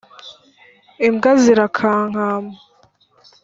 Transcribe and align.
imbwa 1.07 1.31
zirakankama 1.41 2.27